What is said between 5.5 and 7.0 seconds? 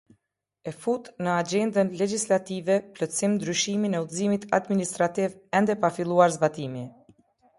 ende pa filluar zbatimi